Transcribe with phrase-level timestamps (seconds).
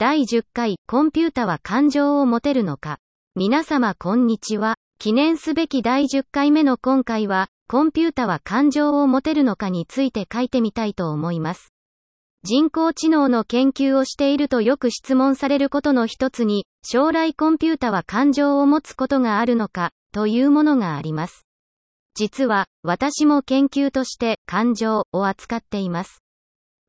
[0.00, 3.00] 第10回コンピュータは感情を持てるのか
[3.36, 4.76] 皆様こんにちは。
[4.98, 11.74] 記念すべき第10回目の今回は、コンピュータは感情を持てるのかについて書いてみたいと思います。
[12.44, 21.46] 人工知能の研究をしているとよく質問されることの一つに、将来コンピュータは感情を持つことがあるのか、というものがあります。
[22.14, 26.22] 実は、私も研究として感情を扱っています。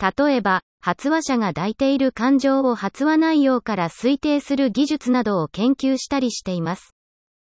[0.00, 6.94] 例えば、発話者が抱いている感情を発話内容から推定する技術などを研究したりしています。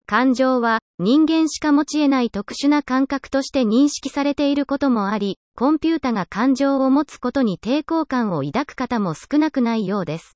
[0.08, 10.36] 感情は人間しか持ち得ない特殊な感覚として認識されていることもあり、コンピュータが感情を持つことに抵抗感を抱く方も少なくないようです。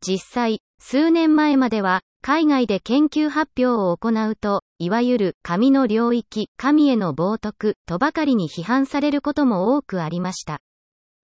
[0.00, 10.60] 実際、数年前までは、海外で研究発表を行うと、いわゆる神の領域、神への冒涜とばかりに批判されることも多くありました。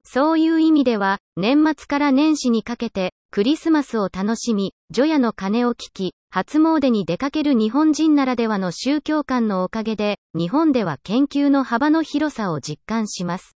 [0.09, 13.57] そういう意味では、年末から年始にかけて、クリスマスを楽しみ、除夜の鐘を聞き、初詣に出かける日本人ならではの宗教観のおかげで、日本では研究の幅の広さを実感します。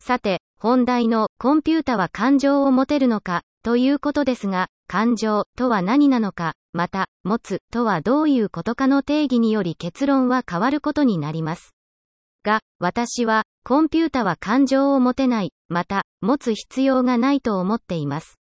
[0.00, 11.74] さて、本題のコンピュータは感情を持てるのか、ということですが、感情とは何なのか、また、持つとはどういうことかの定義により結論は変わることになります。
[12.42, 18.38] が、私は、コンピュータは感情を持てない、また、持つ必要がないと思っています。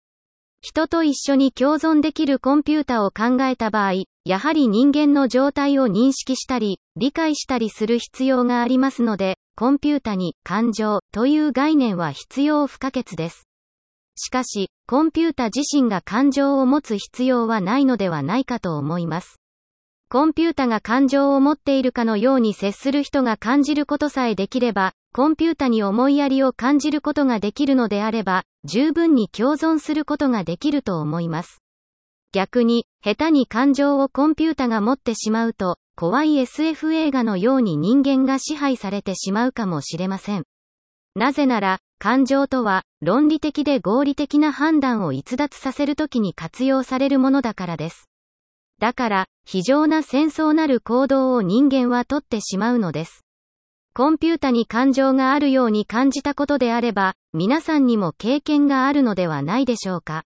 [0.62, 13.48] 人と一緒に共存できるコンピュータを考えた場合、やはり人間の状態を認識したり、理解したりする必要がありますので、コンピュータに感情という概念は必要不可欠です。
[14.16, 19.40] しかし、コンピュータ自身が感情を持つ必要はないのではないかと思います。
[20.10, 31.62] コンピュータが感情を持っているかのように接する人が感じることさえできれば、コンピュータに思いやりを感じることができるのであれば、十分に共存することができると思います。
[32.32, 40.46] 逆に、下手に感情をコンピュータが持ってしまうと、怖い SF 映画のように人間が支配されてしまうかもしれません。
[41.16, 48.08] なぜなら、感情とは、論理的で合理的な判断を逸脱させるときに活用されるものだからです。
[48.80, 53.24] だから、非常な戦争なる行動を人間はとってしまうのです。
[53.94, 60.24] コンピュータに感情があるように感じたことであれば、皆さんにも経験があるのではないでしょうか。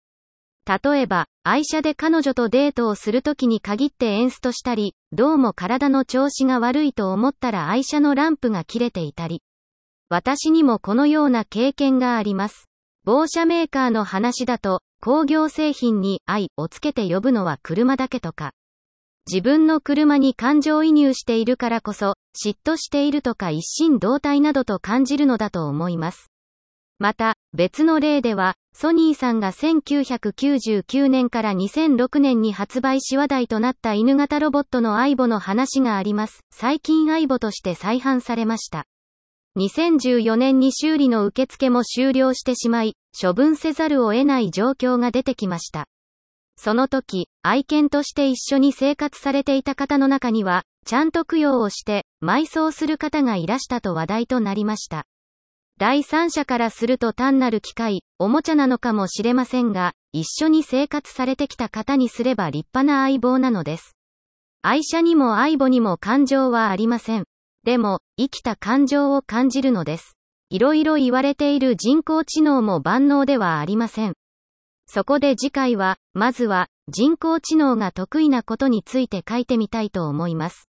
[0.67, 9.43] 例えば、愛車で彼女とデートをするときに限ってエンストしたり、どうも体の調子が悪いと思ったら愛車のランプが切れていたり。
[10.09, 12.69] 私にもこのような経験があります。
[13.05, 18.51] 防車メーカーの話だと、工業製品に愛をつけて呼ぶのは車だけとか。
[19.31, 26.33] 自分の車に感情移入しているからこそ、嫉妬しているとか一心同体などと感じるのだと思います。
[26.99, 36.41] また、別の例では、ソニーさんが1999年から2006年に発売し話題となった犬型ロボットのアイボの話があります。
[36.53, 38.87] 最近アイボとして再販されました。
[39.57, 45.87] 2014年に修理の受付も終了してしまい、処分せざるを得ない状況が出てきました。
[46.59, 55.05] その時、愛犬として一緒に生活されていた方の中には、ちゃんと供養をして、埋葬する方がいらしたと話題となりました。
[55.79, 63.95] 第三者からすると単なる機械、おもちゃなのかもしれませんが、一緒に生活されてきた方にすれば立派な相棒なのです。
[64.63, 67.26] 愛車にも愛母にも感情はありません。
[67.67, 70.17] でも、生きた感情を感じるのです。
[70.51, 74.15] いろいろ言われている人工知能も万能ではありません。
[74.87, 80.69] そこで次回は、まずは、人工知能が得意なことについて書いてみたいと思います。